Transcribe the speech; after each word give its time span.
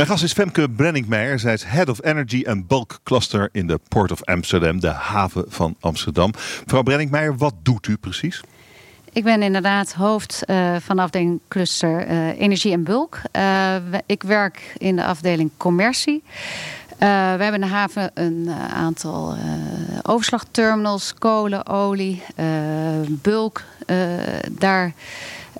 Mijn 0.00 0.12
gast 0.12 0.24
is 0.24 0.32
Femke 0.32 0.70
Brenningmeijer. 0.70 1.38
Zij 1.38 1.52
is 1.52 1.64
Head 1.64 1.88
of 1.88 2.04
Energy 2.04 2.44
and 2.46 2.66
Bulk 2.66 2.98
Cluster 3.02 3.48
in 3.52 3.66
de 3.66 3.80
Port 3.88 4.12
of 4.12 4.24
Amsterdam, 4.24 4.80
de 4.80 4.88
haven 4.88 5.44
van 5.48 5.76
Amsterdam. 5.80 6.30
Mevrouw 6.60 6.82
Brenningmeijer, 6.82 7.36
wat 7.36 7.54
doet 7.62 7.86
u 7.86 7.96
precies? 7.96 8.40
Ik 9.12 9.24
ben 9.24 9.42
inderdaad 9.42 9.92
hoofd 9.92 10.42
uh, 10.46 10.76
van 10.78 10.96
de 10.96 11.02
afdeling 11.02 11.40
cluster 11.48 12.10
uh, 12.10 12.40
energie 12.40 12.72
en 12.72 12.84
bulk. 12.84 13.20
Uh, 13.36 13.74
ik 14.06 14.22
werk 14.22 14.74
in 14.78 14.96
de 14.96 15.04
afdeling 15.04 15.50
commercie. 15.56 16.22
we 16.98 17.06
hebben 17.06 17.54
in 17.54 17.60
de 17.60 17.66
haven 17.66 18.10
een 18.14 18.50
aantal 18.74 19.36
overslagterminals, 20.02 21.14
kolen, 21.14 21.66
olie, 21.66 22.22
bulk. 23.08 23.64
daar 24.50 24.92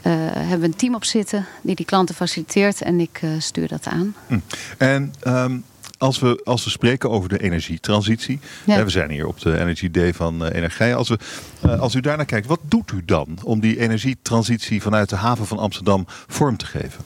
hebben 0.02 0.60
we 0.60 0.66
een 0.66 0.76
team 0.76 0.94
op 0.94 1.04
zitten 1.04 1.46
die 1.62 1.74
die 1.74 1.86
klanten 1.86 2.14
faciliteert 2.14 2.82
en 2.82 3.00
ik 3.00 3.20
stuur 3.38 3.68
dat 3.68 3.86
aan. 3.86 4.14
Hm. 4.26 4.38
En 4.78 5.14
um, 5.26 5.64
als 6.00 6.18
we, 6.18 6.40
als 6.44 6.64
we 6.64 6.70
spreken 6.70 7.10
over 7.10 7.28
de 7.28 7.42
energietransitie. 7.42 8.40
Ja. 8.64 8.84
we 8.84 8.90
zijn 8.90 9.10
hier 9.10 9.26
op 9.26 9.40
de 9.40 9.58
Energy 9.58 9.90
Day 9.90 10.14
van 10.14 10.46
uh, 10.46 10.54
Energie. 10.54 10.94
Als, 10.94 11.08
we, 11.08 11.18
als 11.76 11.94
u 11.94 12.00
daarnaar 12.00 12.26
kijkt, 12.26 12.46
wat 12.46 12.60
doet 12.62 12.92
u 12.92 13.02
dan 13.04 13.38
om 13.42 13.60
die 13.60 13.78
energietransitie 13.78 14.82
vanuit 14.82 15.08
de 15.08 15.16
haven 15.16 15.46
van 15.46 15.58
Amsterdam 15.58 16.04
vorm 16.08 16.56
te 16.56 16.66
geven? 16.66 17.04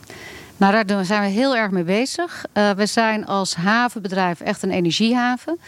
Nou, 0.57 0.85
daar 0.85 1.05
zijn 1.05 1.21
we 1.21 1.27
heel 1.27 1.55
erg 1.55 1.71
mee 1.71 1.83
bezig. 1.83 2.45
Uh, 2.53 2.69
we 2.71 2.85
zijn 2.85 3.25
als 3.25 3.55
havenbedrijf 3.55 4.39
echt 4.39 4.63
een 4.63 4.71
energiehaven. 4.71 5.59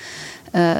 Uh, 0.54 0.72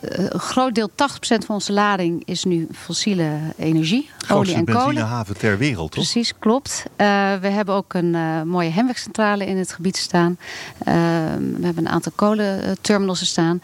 een 0.00 0.40
groot 0.40 0.74
deel, 0.74 0.90
80% 0.90 0.92
van 1.20 1.54
onze 1.54 1.72
lading 1.72 2.22
is 2.24 2.44
nu 2.44 2.68
fossiele 2.72 3.38
energie. 3.56 4.10
olie 4.28 4.54
en 4.54 4.64
kolen. 4.64 4.84
benzinehaven 4.84 5.36
ter 5.38 5.58
wereld, 5.58 5.90
toch? 5.90 6.02
Precies, 6.02 6.32
klopt. 6.38 6.82
Uh, 6.86 7.06
we 7.40 7.48
hebben 7.48 7.74
ook 7.74 7.94
een 7.94 8.16
mooie 8.48 8.70
hemwegcentrale 8.70 9.46
in 9.46 9.56
het 9.56 9.72
gebied 9.72 9.96
staan. 9.96 10.38
we 10.84 11.60
hebben 11.60 11.86
een 11.86 11.88
aantal 11.88 12.12
kolenterminals 12.14 13.26
staan. 13.26 13.62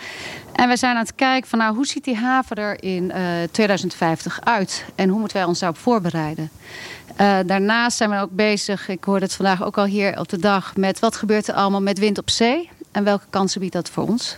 En 0.52 0.68
we 0.68 0.76
zijn 0.76 0.96
aan 0.96 1.02
het 1.02 1.14
kijken 1.14 1.48
van 1.48 1.58
nou, 1.58 1.74
hoe 1.74 1.86
ziet 1.86 2.04
die 2.04 2.16
haven 2.16 2.56
er 2.56 2.82
in 2.82 3.12
2050 3.50 4.40
uit? 4.44 4.84
En 4.94 5.08
hoe 5.08 5.18
moeten 5.18 5.36
wij 5.36 5.46
ons 5.46 5.58
daarop 5.58 5.78
voorbereiden? 5.78 6.50
Daarnaast 7.46 7.96
zijn 7.96 8.10
we 8.10 8.20
ook 8.20 8.30
bezig, 8.30 8.88
ik 8.88 9.04
hoorde 9.04 9.24
het 9.24 9.34
vandaag 9.34 9.64
ook 9.64 9.78
al 9.78 9.84
hier 9.84 10.18
op 10.18 10.28
de 10.28 10.38
dag... 10.38 10.76
met 10.76 10.98
wat 10.98 11.16
gebeurt 11.16 11.48
er 11.48 11.54
allemaal 11.54 11.82
met 11.82 11.98
wind 11.98 12.18
op 12.18 12.30
zee? 12.30 12.70
En 12.92 13.04
welke 13.04 13.26
kansen 13.30 13.60
biedt 13.60 13.72
dat 13.72 13.90
voor 13.90 14.08
ons? 14.08 14.36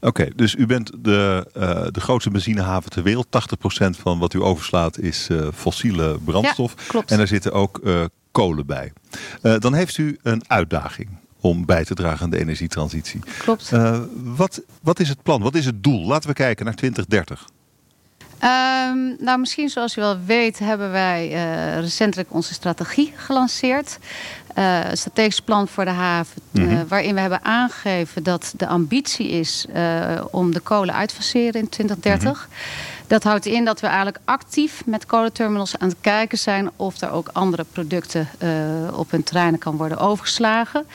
Oké, 0.00 0.28
dus 0.36 0.54
u 0.54 0.66
bent 0.66 0.92
de, 0.98 1.46
uh, 1.56 1.86
de 1.90 2.00
grootste 2.00 2.30
benzinehaven 2.30 2.90
ter 2.90 3.02
wereld. 3.02 3.26
80% 3.26 4.00
van 4.00 4.18
wat 4.18 4.34
u 4.34 4.42
overslaat 4.42 4.98
is 4.98 5.28
uh, 5.28 5.48
fossiele 5.54 6.18
brandstof. 6.24 6.74
Ja, 6.76 6.82
klopt. 6.86 7.10
En 7.10 7.20
er 7.20 7.26
zitten 7.26 7.52
ook 7.52 7.80
kolen 8.32 8.66
bij. 8.66 8.92
dan 9.58 9.74
heeft 9.74 9.98
u 9.98 10.18
een 10.22 10.42
uitdaging 10.46 11.08
om 11.40 11.66
bij 11.66 11.84
te 11.84 11.94
dragen 11.94 12.24
aan 12.24 12.30
de 12.30 12.38
energietransitie. 12.38 13.20
Klopt. 13.38 13.72
wat, 14.36 14.62
wat 14.82 15.00
is 15.00 15.08
het 15.08 15.22
plan? 15.22 15.42
Wat 15.42 15.54
is 15.54 15.66
het 15.66 15.82
doel? 15.82 16.06
Laten 16.06 16.28
we 16.28 16.34
kijken 16.34 16.64
naar 16.64 16.74
2030. 16.74 17.46
Um, 18.44 19.16
nou, 19.18 19.38
misschien 19.38 19.68
zoals 19.68 19.96
u 19.96 20.00
wel 20.00 20.18
weet 20.26 20.58
hebben 20.58 20.90
wij 20.90 21.30
uh, 21.32 21.80
recentelijk 21.80 22.28
onze 22.32 22.54
strategie 22.54 23.12
gelanceerd. 23.16 23.98
Uh, 24.58 24.90
een 24.90 24.96
strategisch 24.96 25.40
plan 25.40 25.68
voor 25.68 25.84
de 25.84 25.90
haven. 25.90 26.42
Mm 26.50 26.64
-hmm. 26.64 26.72
uh, 26.72 26.80
waarin 26.88 27.14
we 27.14 27.20
hebben 27.20 27.44
aangegeven 27.44 28.22
dat 28.22 28.54
de 28.56 28.66
ambitie 28.66 29.28
is 29.28 29.66
om 30.30 30.52
de 30.52 30.60
kolen 30.60 30.94
uit 30.94 31.08
te 31.08 31.14
faceren 31.14 31.60
in 31.60 31.68
2030. 31.68 32.28
Mm 32.28 32.34
-hmm. 32.34 32.56
Dat 33.06 33.22
houdt 33.22 33.46
in 33.46 33.64
dat 33.64 33.80
we 33.80 33.86
eigenlijk 33.86 34.18
actief 34.24 34.82
met 34.86 35.06
kolenterminals 35.06 35.78
aan 35.78 35.88
het 35.88 35.96
kijken 36.00 36.38
zijn 36.38 36.70
of 36.76 37.00
er 37.00 37.10
ook 37.10 37.28
andere 37.32 37.64
producten 37.72 38.28
op 38.94 39.10
hun 39.10 39.22
terreinen 39.22 39.58
kan 39.58 39.76
worden 39.76 39.98
overgeslagen. 39.98 40.86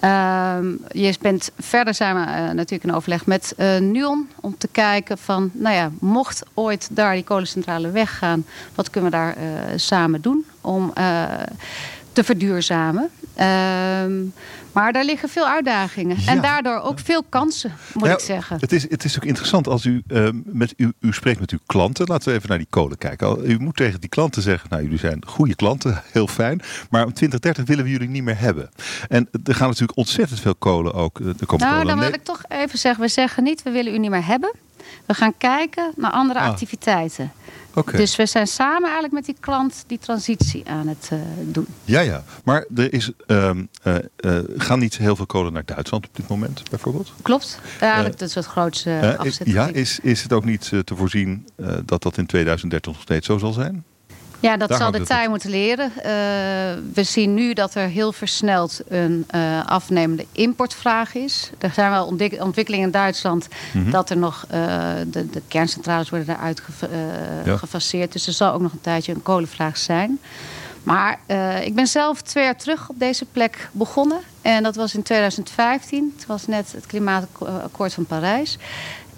Uh, 0.00 0.56
je 0.88 1.14
bent, 1.20 1.50
verder 1.58 1.94
zijn 1.94 2.14
we 2.14 2.20
uh, 2.20 2.26
natuurlijk 2.36 2.84
in 2.84 2.94
overleg 2.94 3.26
met 3.26 3.54
uh, 3.58 3.78
NUON 3.78 4.28
om 4.40 4.58
te 4.58 4.68
kijken 4.68 5.18
van, 5.18 5.50
nou 5.52 5.74
ja, 5.74 5.90
mocht 6.00 6.42
ooit 6.54 6.88
daar 6.90 7.14
die 7.14 7.24
kolencentrale 7.24 7.90
weggaan, 7.90 8.44
wat 8.74 8.90
kunnen 8.90 9.10
we 9.10 9.16
daar 9.16 9.36
uh, 9.36 9.42
samen 9.76 10.20
doen 10.20 10.44
om 10.60 10.92
te 12.14 12.24
verduurzamen. 12.24 13.10
Ehm, 13.34 14.12
maar 14.72 14.92
daar 14.92 15.04
liggen 15.04 15.28
veel 15.28 15.46
uitdagingen. 15.46 16.16
Ja. 16.20 16.26
En 16.26 16.40
daardoor 16.40 16.80
ook 16.80 16.98
veel 16.98 17.22
kansen, 17.28 17.72
moet 17.94 18.08
ik 18.08 18.18
zeggen. 18.18 18.56
Het 18.60 18.72
is, 18.72 18.90
het 18.90 19.04
is 19.04 19.16
ook 19.16 19.24
interessant 19.24 19.68
als 19.68 19.84
u, 19.84 20.02
uh, 20.08 20.28
met 20.44 20.74
u, 20.76 20.92
u 21.00 21.12
spreekt 21.12 21.40
met 21.40 21.50
uw 21.50 21.58
klanten. 21.66 22.06
Laten 22.06 22.28
we 22.28 22.34
even 22.34 22.48
naar 22.48 22.58
die 22.58 22.66
kolen 22.70 22.98
kijken. 22.98 23.50
U 23.50 23.58
moet 23.58 23.76
tegen 23.76 24.00
die 24.00 24.08
klanten 24.08 24.42
zeggen, 24.42 24.68
nou 24.70 24.82
jullie 24.82 24.98
zijn 24.98 25.26
goede 25.26 25.54
klanten, 25.54 26.02
heel 26.12 26.26
fijn. 26.26 26.60
Maar 26.90 27.04
om 27.04 27.12
2030 27.12 27.64
willen 27.64 27.84
we 27.84 27.90
jullie 27.90 28.08
niet 28.08 28.22
meer 28.22 28.38
hebben. 28.38 28.70
En 29.08 29.28
er 29.44 29.54
gaan 29.54 29.68
natuurlijk 29.68 29.98
ontzettend 29.98 30.40
veel 30.40 30.54
kolen 30.54 30.94
ook. 30.94 31.18
Er 31.18 31.46
komt 31.46 31.60
nou, 31.60 31.72
kolen 31.72 31.86
dan 31.86 31.98
wil 31.98 32.12
ik 32.12 32.24
toch 32.24 32.42
even 32.48 32.78
zeggen, 32.78 33.02
we 33.02 33.08
zeggen 33.08 33.42
niet, 33.42 33.62
we 33.62 33.70
willen 33.70 33.94
u 33.94 33.98
niet 33.98 34.10
meer 34.10 34.26
hebben. 34.26 34.52
We 35.06 35.14
gaan 35.14 35.36
kijken 35.38 35.92
naar 35.96 36.10
andere 36.10 36.40
ah. 36.40 36.46
activiteiten. 36.46 37.32
Okay. 37.74 38.00
Dus 38.00 38.16
we 38.16 38.26
zijn 38.26 38.46
samen 38.46 38.82
eigenlijk 38.82 39.12
met 39.12 39.24
die 39.24 39.36
klant 39.40 39.84
die 39.86 39.98
transitie 39.98 40.68
aan 40.68 40.88
het 40.88 41.10
uh, 41.12 41.18
doen. 41.42 41.66
Ja, 41.84 42.00
ja. 42.00 42.24
Maar 42.44 42.66
er 42.76 42.92
is, 42.92 43.10
uh, 43.26 43.50
uh, 43.84 43.96
gaan 44.56 44.78
niet 44.78 44.96
heel 44.96 45.16
veel 45.16 45.26
kolen 45.26 45.52
naar 45.52 45.64
Duitsland 45.64 46.06
op 46.06 46.16
dit 46.16 46.28
moment, 46.28 46.62
bijvoorbeeld? 46.70 47.12
Klopt. 47.22 47.60
Eigenlijk 47.80 48.18
dat 48.18 48.28
is 48.28 48.34
het 48.34 48.46
grootste 48.46 49.16
afzetgebied. 49.18 49.54
Ja, 49.54 49.66
is, 49.66 49.98
is 50.02 50.22
het 50.22 50.32
ook 50.32 50.44
niet 50.44 50.68
te 50.68 50.96
voorzien 50.96 51.48
dat 51.84 52.02
dat 52.02 52.16
in 52.16 52.26
2030 52.26 52.92
nog 52.92 53.02
steeds 53.02 53.26
zo 53.26 53.38
zal 53.38 53.52
zijn? 53.52 53.84
Ja, 54.44 54.56
dat 54.56 54.68
Daar 54.68 54.78
zal 54.78 54.90
de 54.90 55.02
tijd 55.02 55.28
moeten 55.28 55.50
leren. 55.50 55.92
Uh, 55.96 56.02
we 56.94 57.02
zien 57.02 57.34
nu 57.34 57.52
dat 57.52 57.74
er 57.74 57.88
heel 57.88 58.12
versneld 58.12 58.80
een 58.88 59.26
uh, 59.34 59.66
afnemende 59.66 60.26
importvraag 60.32 61.14
is. 61.14 61.50
Er 61.58 61.70
zijn 61.72 61.90
wel 61.90 62.06
ontwikkelingen 62.38 62.86
in 62.86 62.90
Duitsland 62.90 63.48
mm 63.72 63.82
-hmm. 63.82 63.90
dat 63.90 64.10
er 64.10 64.16
nog 64.16 64.44
uh, 64.54 64.58
de, 65.06 65.30
de, 65.30 65.42
kerncentrales 65.48 66.10
worden 66.10 66.26
daaruit 66.26 66.60
ge, 66.60 66.88
ja. 67.44 67.56
gefaseerd. 67.56 68.12
Dus 68.12 68.26
er 68.26 68.32
zal 68.32 68.52
ook 68.52 68.60
nog 68.60 68.72
een 68.72 68.80
tijdje 68.80 69.14
een 69.14 69.22
kolenvraag 69.22 69.76
zijn. 69.76 70.18
Maar 70.82 71.18
ik 71.62 71.74
ben 71.74 71.86
zelf 71.86 72.22
twee 72.22 72.44
jaar 72.44 72.56
terug 72.56 72.88
op 72.88 72.98
deze 72.98 73.24
plek 73.24 73.68
begonnen. 73.72 74.20
En 74.42 74.62
dat 74.62 74.76
was 74.76 74.94
in 74.94 75.02
2015. 75.02 76.12
Het 76.16 76.26
was 76.26 76.46
net 76.46 76.72
het 76.72 76.86
klimaatakkoord 76.86 77.94
van 77.94 78.06
Parijs. 78.06 78.58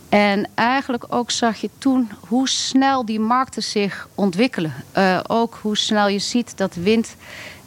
En 0.08 0.48
eigenlijk 0.54 1.04
ook 1.08 1.30
zag 1.30 1.56
je 1.56 1.70
toen 1.78 2.10
hoe 2.20 2.48
snel 2.48 3.04
die 3.04 3.20
markten 3.20 3.62
zich 3.62 4.08
ontwikkelen. 4.14 4.74
Uh, 4.96 5.20
ook 5.26 5.58
hoe 5.62 5.76
snel 5.76 6.08
je 6.08 6.18
ziet 6.18 6.56
dat 6.56 6.74
wind 6.74 7.16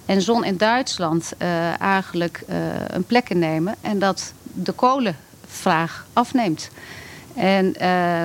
en 0.05 0.21
zon 0.21 0.43
in 0.43 0.57
Duitsland 0.57 1.33
uh, 1.41 1.81
eigenlijk 1.81 2.43
uh, 2.49 2.55
een 2.87 3.03
plek 3.03 3.29
innemen. 3.29 3.75
En 3.81 3.99
dat 3.99 4.33
de 4.43 4.71
kolenvraag 4.71 6.05
afneemt. 6.13 6.69
En 7.35 7.71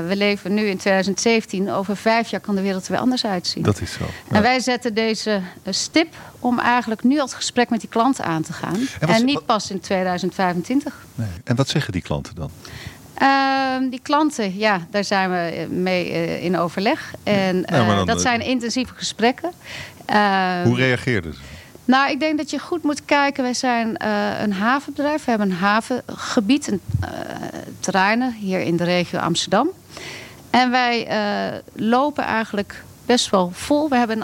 we 0.08 0.12
leven 0.16 0.54
nu 0.54 0.66
in 0.66 0.76
2017. 0.76 1.70
Over 1.70 1.96
vijf 1.96 2.28
jaar 2.28 2.40
kan 2.40 2.54
de 2.54 2.60
wereld 2.60 2.84
er 2.84 2.90
weer 2.90 3.00
anders 3.00 3.26
uitzien. 3.26 3.62
Dat 3.62 3.80
is 3.80 3.92
zo. 3.92 4.04
Ja. 4.28 4.36
En 4.36 4.42
wij 4.42 4.60
zetten 4.60 4.94
deze 4.94 5.40
stip 5.68 6.14
om 6.38 6.58
eigenlijk 6.58 7.02
nu 7.02 7.18
al 7.18 7.24
het 7.24 7.34
gesprek 7.34 7.70
met 7.70 7.80
die 7.80 7.88
klanten 7.88 8.24
aan 8.24 8.42
te 8.42 8.52
gaan. 8.52 8.88
En, 9.00 9.08
en 9.08 9.24
niet 9.24 9.46
pas 9.46 9.70
in 9.70 9.80
2025. 9.80 11.04
Nee. 11.14 11.28
En 11.44 11.56
wat 11.56 11.68
zeggen 11.68 11.92
die 11.92 12.02
klanten 12.02 12.34
dan? 12.34 12.50
Uh, 13.22 13.90
die 13.90 14.00
klanten, 14.02 14.58
ja, 14.58 14.86
daar 14.90 15.04
zijn 15.04 15.30
we 15.30 15.66
mee 15.68 16.10
uh, 16.10 16.44
in 16.44 16.58
overleg. 16.58 17.14
En 17.22 17.56
uh, 17.56 17.96
dan, 17.96 18.06
dat 18.06 18.20
zijn 18.20 18.40
intensieve 18.40 18.94
gesprekken. 18.94 19.52
Ehm, 20.06 20.64
Hoe 20.64 20.76
reageerden 20.76 21.34
ze? 21.34 21.40
Nou, 21.84 22.10
ik 22.10 22.20
denk 22.20 22.38
dat 22.38 22.50
je 22.50 22.58
goed 22.58 22.82
moet 22.82 23.04
kijken. 23.04 23.42
Wij 23.42 23.54
zijn 23.54 24.04
een 24.42 24.52
havenbedrijf. 24.52 25.24
We 25.24 25.30
hebben 25.30 25.50
een 25.50 25.56
havengebied, 25.56 26.66
een, 26.66 26.80
terreinen 27.80 28.32
hier 28.32 28.60
in 28.60 28.76
de 28.76 28.84
regio 28.84 29.18
Amsterdam. 29.18 29.70
En 30.50 30.70
wij 30.70 31.08
lopen 31.72 32.24
eigenlijk 32.24 32.82
best 33.06 33.30
wel 33.30 33.50
vol. 33.52 33.88
We 33.88 33.96
hebben, 33.96 34.18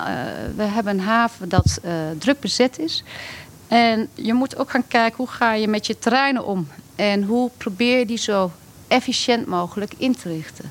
we 0.57 0.63
hebben 0.63 0.99
een 0.99 1.05
haven 1.05 1.49
dat 1.49 1.81
druk 2.19 2.41
bezet 2.41 2.79
is. 2.79 3.05
En 3.69 4.09
je 4.15 4.35
moet 4.35 4.57
ook 4.57 4.71
gaan 4.71 4.89
kijken 4.89 5.17
hoe 5.17 5.29
ga 5.29 5.53
je 5.53 5.69
met 5.69 5.87
je 5.87 5.99
terreinen 5.99 6.47
om. 6.47 6.69
En 6.97 7.23
hoe 7.23 7.51
probeer 7.57 7.99
je 7.99 8.07
die 8.07 8.19
zo 8.19 8.51
efficiënt 8.91 9.47
mogelijk 9.47 9.95
in 9.97 10.17
te 10.17 10.29
richten. 10.29 10.71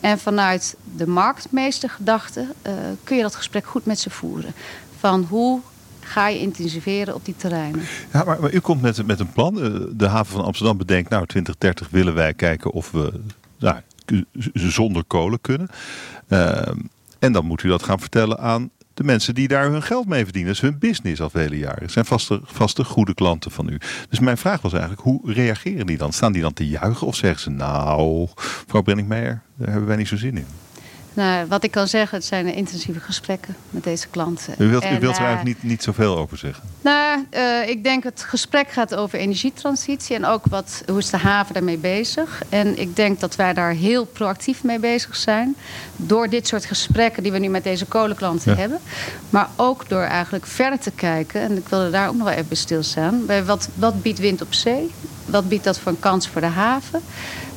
En 0.00 0.18
vanuit 0.18 0.76
de 0.96 1.06
marktmeestergedachte 1.06 2.40
uh, 2.66 2.72
kun 3.04 3.16
je 3.16 3.22
dat 3.22 3.34
gesprek 3.34 3.66
goed 3.66 3.86
met 3.86 3.98
ze 3.98 4.10
voeren. 4.10 4.54
Van 4.98 5.26
hoe 5.28 5.60
ga 6.00 6.28
je 6.28 6.38
intensiveren 6.38 7.14
op 7.14 7.24
die 7.24 7.36
terreinen. 7.36 7.82
Ja, 8.12 8.24
maar, 8.24 8.52
u 8.52 8.58
komt 8.58 8.82
met, 8.82 9.06
met 9.06 9.20
een 9.20 9.32
plan. 9.32 9.54
De 9.96 10.06
haven 10.06 10.32
van 10.32 10.44
Amsterdam 10.44 10.76
bedenkt, 10.76 11.10
nou 11.10 11.26
2030 11.26 11.88
willen 11.90 12.14
wij 12.14 12.34
kijken 12.34 12.70
of 12.70 12.90
we 12.90 13.20
nou, 13.58 13.80
zonder 14.54 15.04
kolen 15.04 15.40
kunnen. 15.40 15.68
Uh, 16.28 16.62
en 17.18 17.32
dan 17.32 17.46
moet 17.46 17.62
u 17.62 17.68
dat 17.68 17.82
gaan 17.82 18.00
vertellen 18.00 18.38
aan 18.38 18.70
de 18.94 19.04
mensen 19.04 19.34
die 19.34 19.48
daar 19.48 19.70
hun 19.70 19.82
geld 19.82 20.06
mee 20.06 20.24
verdienen. 20.24 20.54
Dat 20.54 20.62
is 20.62 20.68
hun 20.70 20.78
business 20.78 21.20
al 21.20 21.30
vele 21.30 21.58
jaren. 21.58 21.82
Het 21.82 21.92
zijn 21.92 22.04
vaste, 22.04 22.40
vaste 22.44 22.84
goede 22.84 23.14
klanten 23.14 23.50
van 23.50 23.68
u. 23.68 23.78
Dus 24.08 24.18
mijn 24.18 24.38
vraag 24.38 24.60
was 24.60 24.72
eigenlijk, 24.72 25.02
hoe 25.02 25.32
reageren 25.32 25.86
die 25.86 25.98
dan? 25.98 26.12
Staan 26.12 26.32
die 26.32 26.42
dan 26.42 26.52
te 26.52 26.68
juichen 26.68 27.06
of 27.06 27.16
zeggen 27.16 27.40
ze, 27.40 27.50
nou, 27.50 28.28
mevrouw 28.64 28.82
Brenningmeijer, 28.82 29.42
daar 29.56 29.68
hebben 29.68 29.86
wij 29.88 29.96
niet 29.96 30.08
zo 30.08 30.16
zin 30.16 30.36
in? 30.36 30.46
Nou, 31.14 31.46
wat 31.48 31.64
ik 31.64 31.70
kan 31.70 31.88
zeggen, 31.88 32.18
het 32.18 32.26
zijn 32.26 32.46
intensieve 32.54 33.00
gesprekken 33.00 33.56
met 33.70 33.84
deze 33.84 34.08
klanten. 34.08 34.54
U 34.58 34.68
wilt, 34.68 34.84
u 34.84 34.98
wilt 34.98 35.16
er 35.16 35.22
eh, 35.22 35.26
eigenlijk 35.26 35.44
niet, 35.44 35.70
niet 35.70 35.82
zoveel 35.82 36.16
over 36.16 36.38
zeggen? 36.38 36.64
Nou, 36.80 37.24
uh, 37.30 37.68
ik 37.68 37.84
denk 37.84 38.04
het 38.04 38.22
gesprek 38.22 38.70
gaat 38.70 38.94
over 38.94 39.18
energietransitie 39.18 40.16
en 40.16 40.24
ook 40.24 40.44
wat, 40.46 40.82
hoe 40.86 40.98
is 40.98 41.10
de 41.10 41.16
haven 41.16 41.54
daarmee 41.54 41.78
bezig. 41.78 42.42
En 42.48 42.78
ik 42.78 42.96
denk 42.96 43.20
dat 43.20 43.36
wij 43.36 43.52
daar 43.52 43.72
heel 43.72 44.04
proactief 44.04 44.62
mee 44.62 44.78
bezig 44.78 45.16
zijn. 45.16 45.56
Door 45.96 46.28
dit 46.28 46.46
soort 46.46 46.64
gesprekken 46.64 47.22
die 47.22 47.32
we 47.32 47.38
nu 47.38 47.48
met 47.48 47.64
deze 47.64 47.84
kolenklanten 47.84 48.56
hebben. 48.56 48.80
Maar 49.30 49.48
ook 49.56 49.88
door 49.88 50.02
eigenlijk 50.02 50.46
verder 50.46 50.78
te 50.78 50.90
kijken. 50.90 51.40
En 51.40 51.56
ik 51.56 51.68
wilde 51.68 51.90
daar 51.90 52.08
ook 52.08 52.16
nog 52.16 52.28
wel 52.28 52.36
even 52.36 52.56
stilstaan. 52.56 53.26
Bij 53.26 53.44
wat, 53.44 53.68
wat 53.74 54.02
biedt 54.02 54.18
wind 54.18 54.42
op 54.42 54.54
zee? 54.54 54.90
Wat 55.24 55.48
biedt 55.48 55.64
dat 55.64 55.78
voor 55.78 55.92
een 55.92 56.00
kans 56.00 56.28
voor 56.28 56.40
de 56.40 56.46
haven? 56.46 57.00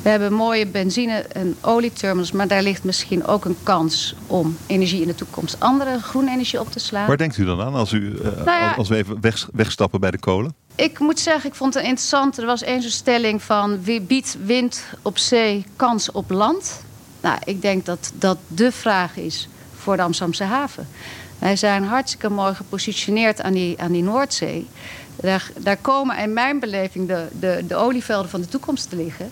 We 0.02 0.08
hebben 0.08 0.32
mooie 0.32 0.66
benzine- 0.66 1.26
en 1.32 1.56
olieterminals, 1.60 2.32
maar 2.32 2.48
daar 2.48 2.62
ligt 2.62 2.84
misschien 2.84 3.26
ook 3.26 3.44
een 3.44 3.56
kans 3.62 4.14
om 4.26 4.56
energie 4.66 5.00
in 5.00 5.06
de 5.06 5.14
toekomst 5.14 5.60
andere 5.60 5.98
groene 6.00 6.30
energie 6.30 6.60
op 6.60 6.70
te 6.72 6.78
slaan. 6.78 7.06
Waar 7.06 7.16
denkt 7.16 7.36
u 7.36 7.44
dan 7.44 7.60
aan 7.60 7.74
als, 7.74 7.92
u, 7.92 8.18
uh, 8.22 8.44
nou 8.44 8.76
als 8.76 8.88
we 8.88 8.96
even 8.96 9.20
weg, 9.20 9.48
wegstappen 9.52 10.00
bij 10.00 10.10
de 10.10 10.18
kolen? 10.18 10.54
Ik 10.74 10.98
moet 10.98 11.20
zeggen, 11.20 11.50
ik 11.50 11.56
vond 11.56 11.74
het 11.74 11.82
interessant. 11.82 12.38
Er 12.38 12.46
was 12.46 12.60
eens 12.60 12.84
een 12.84 12.90
stelling 12.90 13.42
van 13.42 13.82
wie 13.82 14.00
biedt 14.00 14.36
wind 14.44 14.84
op 15.02 15.18
zee 15.18 15.64
kans 15.76 16.10
op 16.10 16.30
land? 16.30 16.82
Nou, 17.20 17.38
ik 17.44 17.62
denk 17.62 17.86
dat 17.86 18.12
dat 18.14 18.38
de 18.46 18.72
vraag 18.72 19.16
is 19.16 19.48
voor 19.76 19.96
de 19.96 20.02
Amsterdamse 20.02 20.44
haven. 20.44 20.88
Wij 21.38 21.56
zijn 21.56 21.84
hartstikke 21.84 22.30
mooi 22.30 22.54
gepositioneerd 22.54 23.40
aan 23.40 23.52
die, 23.52 23.80
aan 23.80 23.92
die 23.92 24.02
Noordzee. 24.02 24.66
Daar, 25.20 25.50
daar 25.58 25.76
komen 25.76 26.18
in 26.18 26.32
mijn 26.32 26.60
beleving 26.60 27.08
de, 27.08 27.26
de, 27.40 27.64
de 27.68 27.74
olievelden 27.74 28.30
van 28.30 28.40
de 28.40 28.48
toekomst 28.48 28.90
te 28.90 28.96
liggen. 28.96 29.30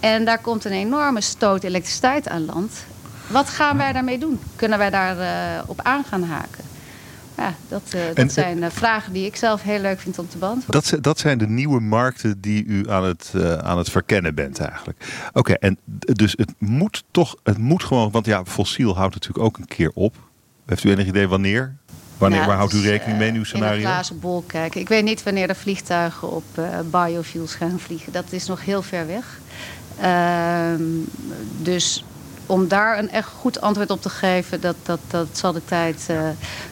En 0.00 0.24
daar 0.24 0.38
komt 0.38 0.64
een 0.64 0.72
enorme 0.72 1.20
stoot 1.20 1.62
elektriciteit 1.62 2.28
aan 2.28 2.44
land. 2.44 2.84
Wat 3.26 3.48
gaan 3.48 3.76
wij 3.76 3.92
daarmee 3.92 4.18
doen? 4.18 4.40
Kunnen 4.56 4.78
wij 4.78 4.90
daar 4.90 5.16
uh, 5.18 5.62
op 5.66 5.80
aan 5.82 6.04
gaan 6.04 6.22
haken? 6.22 6.64
Ja, 7.36 7.54
dat, 7.68 7.82
uh, 7.94 8.06
dat 8.06 8.16
en, 8.16 8.30
zijn 8.30 8.58
uh, 8.58 8.66
vragen 8.70 9.12
die 9.12 9.26
ik 9.26 9.36
zelf 9.36 9.62
heel 9.62 9.80
leuk 9.80 10.00
vind 10.00 10.18
om 10.18 10.28
te 10.28 10.38
beantwoorden. 10.38 10.90
Dat, 10.90 11.02
dat 11.02 11.18
zijn 11.18 11.38
de 11.38 11.48
nieuwe 11.48 11.80
markten 11.80 12.40
die 12.40 12.64
u 12.64 12.90
aan 12.90 13.04
het, 13.04 13.32
aan 13.62 13.78
het 13.78 13.90
verkennen 13.90 14.34
bent 14.34 14.58
eigenlijk. 14.58 15.28
Oké, 15.32 15.52
en 15.52 15.78
dus 15.94 16.34
het 16.36 16.52
moet 16.58 17.04
toch, 17.10 17.36
het 17.42 17.58
moet 17.58 17.84
gewoon, 17.84 18.10
want 18.10 18.26
ja, 18.26 18.44
fossiel 18.44 18.96
houdt 18.96 19.14
natuurlijk 19.14 19.44
ook 19.44 19.58
een 19.58 19.66
keer 19.66 19.90
op. 19.94 20.16
Heeft 20.66 20.84
u 20.84 20.90
enig 20.90 21.06
idee 21.06 21.28
wanneer? 21.28 21.76
Wanneer, 22.22 22.40
ja, 22.40 22.46
waar 22.46 22.56
houdt 22.56 22.72
u 22.72 22.80
rekening 22.80 23.18
mee 23.18 23.28
in 23.28 23.34
uw 23.34 23.44
scenario? 23.44 23.74
In 23.74 23.84
een 23.84 23.92
glazen 23.92 24.20
bol 24.20 24.44
kijken. 24.46 24.80
Ik 24.80 24.88
weet 24.88 25.04
niet 25.04 25.22
wanneer 25.22 25.46
de 25.46 25.54
vliegtuigen 25.54 26.30
op 26.30 26.44
biofuels 26.84 27.54
gaan 27.54 27.78
vliegen. 27.78 28.12
Dat 28.12 28.24
is 28.30 28.46
nog 28.46 28.64
heel 28.64 28.82
ver 28.82 29.06
weg. 29.06 29.40
Ehm, 30.00 30.82
dus 31.58 32.04
om 32.46 32.68
daar 32.68 32.98
een 32.98 33.10
echt 33.10 33.28
goed 33.28 33.60
antwoord 33.60 33.90
op 33.90 34.02
te 34.02 34.08
geven, 34.08 34.60
dat, 34.60 34.76
dat, 34.82 35.00
dat 35.06 35.26
zal 35.32 35.52
de 35.52 35.64
tijd. 35.64 36.06
Uh, 36.10 36.20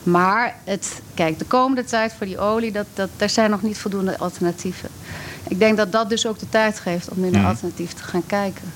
maar 0.02 0.56
het, 0.64 1.00
kijk, 1.14 1.38
de 1.38 1.44
komende 1.44 1.85
tijd 1.85 2.12
voor 2.12 2.26
die 2.26 2.38
olie, 2.38 2.73
dat, 2.73 2.87
dat, 2.94 3.08
daar 3.17 3.31
zijn 3.31 3.50
nog 3.50 3.62
niet 3.62 3.79
voldoende 3.79 4.19
alternatieven. 4.19 4.88
Ik 5.49 5.58
denk 5.58 5.76
dat 5.76 5.93
dat 5.93 6.08
dus 6.08 6.26
ook 6.26 6.38
de 6.38 6.49
tijd 6.49 6.79
geeft 6.79 7.08
om 7.08 7.20
nu 7.20 7.31
naar 7.31 7.41
mhm. 7.41 7.50
alternatieven 7.50 7.97
te 7.97 8.02
gaan 8.02 8.26
kijken. 8.26 8.73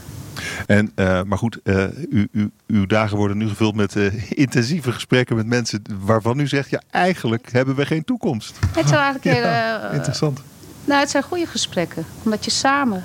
En, 0.67 0.93
uh, 0.97 1.23
maar 1.23 1.39
goed, 1.39 1.59
uh, 1.65 1.85
u, 2.11 2.29
u, 2.33 2.51
uw 2.67 2.87
dagen 2.87 3.17
worden 3.17 3.37
nu 3.37 3.49
gevuld 3.49 3.75
met 3.75 3.97
intensieve 4.29 4.93
gesprekken 4.93 5.37
met 5.37 5.47
mensen 5.47 5.83
waarvan 6.01 6.39
u 6.39 6.47
zegt, 6.47 6.71
ja, 6.71 6.83
eigenlijk 6.91 7.53
hebben 7.53 7.75
we 7.75 7.87
geen 7.87 8.05
toekomst. 8.05 8.59
Het 8.77 8.85
is 8.85 8.91
eigenlijk 8.91 9.25
ja, 9.45 9.81
heel 9.81 9.91
interessant. 9.91 10.41
Nou, 10.85 11.01
het 11.01 11.11
zijn 11.11 11.23
goede 11.23 11.47
gesprekken. 11.47 12.05
Omdat 12.23 12.45
je 12.45 12.51
samen 12.51 13.05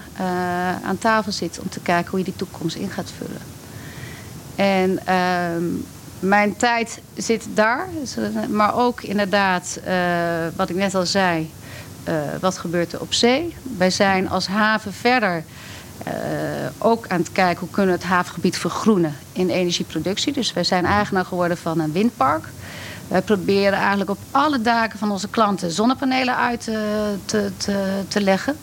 aan 0.84 0.98
tafel 0.98 1.31
zit 1.31 1.60
om 1.60 1.70
te 1.70 1.80
kijken 1.80 2.10
hoe 2.10 2.20
je 2.20 2.26
die 2.26 2.36
toekomst 2.36 2.76
in 2.76 2.90
gaat 2.90 3.12
vullen. 3.18 3.42
En 4.56 5.00
uh, 5.08 5.80
mijn 6.20 6.56
tijd 6.56 7.02
zit 7.16 7.48
daar. 7.54 7.88
Dus, 8.00 8.18
eh, 8.18 8.48
maar 8.50 8.76
ook 8.76 9.02
inderdaad, 9.02 9.80
wat 10.56 10.70
ik 10.70 10.76
net 10.76 10.96
al 10.96 11.06
zei, 11.06 11.52
wat 12.40 12.58
gebeurt 12.58 12.94
er 12.94 13.02
op 13.02 13.14
zee. 13.14 13.56
Wij 13.78 13.90
zijn 13.90 14.30
als 14.30 14.48
haven 14.48 14.94
verder 14.94 15.44
ook 16.78 17.07
aan 17.07 17.19
het 17.19 17.31
kijken 17.31 17.60
hoe 17.60 17.69
kunnen 17.69 17.96
we 17.96 18.01
het 18.01 18.10
havengebied 18.10 18.57
vergroenen 18.57 19.16
in 19.31 19.50
energieproductie. 19.50 20.34
Dus 20.34 20.54
wij 20.54 20.63
zijn 20.63 20.86
eigenaar 20.86 21.25
geworden 21.25 21.57
van 21.57 21.80
een 21.80 21.92
windpark. 21.92 22.50
Wij 23.07 23.22
proberen 23.22 23.80
eigenlijk 23.80 24.10
op 24.10 24.18
alle 24.31 24.62
daken 24.62 25.00
van 25.00 25.12
onze 25.12 25.30
klanten 25.30 25.72
zonnepanelen 25.72 26.36
uit 26.36 26.63
te, 26.63 27.16
te, 27.25 27.51
te, 27.57 28.01
te 28.07 28.22
leggen. 28.22 28.57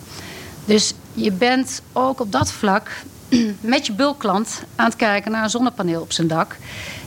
Dus 0.64 0.94
je 1.12 1.32
bent 1.32 1.82
ook 1.92 2.20
op 2.20 2.32
dat 2.32 2.52
vlak 2.52 2.90
met 3.60 3.86
je 3.86 3.92
bulkklant 3.92 4.62
aan 4.74 4.86
het 4.86 4.96
kijken 4.96 5.30
naar 5.30 5.42
een 5.42 5.50
zonnepaneel 5.50 6.00
op 6.00 6.12
zijn 6.12 6.26
dak. 6.26 6.56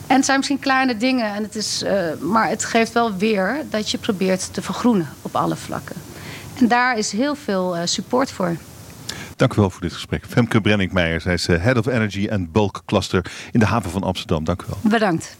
En 0.08 0.16
het 0.16 0.26
zijn 0.26 0.38
misschien 0.38 0.60
kleine 0.60 0.98
dingen, 0.98 1.36
en 1.36 1.44
het 1.44 1.56
is, 1.56 1.84
uh, 1.84 1.92
maar 2.20 2.50
het 2.50 2.66
geeft 2.66 2.94
wel 2.94 3.16
weer 3.16 3.66
dat 3.70 3.92
je 3.92 3.98
probeert 3.98 4.54
te 4.54 4.62
vergroenen 4.62 5.10
op 5.22 5.36
alle 5.36 5.56
vlakken. 5.56 5.96
En 6.56 6.68
daar 6.68 6.98
is 6.98 7.12
heel 7.12 7.36
veel 7.36 7.76
support 7.84 8.32
voor. 8.32 8.56
Dank 9.40 9.54
u 9.54 9.56
wel 9.56 9.70
voor 9.70 9.82
dit 9.82 9.94
gesprek. 9.94 10.26
Femke 10.26 10.62
Brenninkmeijer, 10.62 11.22
zij 11.22 11.34
is 11.34 11.48
eh, 11.48 11.62
Head 11.62 11.78
of 11.78 11.86
Energy 11.86 12.28
and 12.30 12.52
Bulk 12.52 12.82
Cluster 12.86 13.32
in 13.52 13.60
de 13.60 13.66
haven 13.66 13.92
van 13.92 14.04
Amsterdam. 14.04 14.44
Dank 14.44 14.62
u 14.62 14.66
wel. 14.68 14.92
Bedankt. 14.92 15.38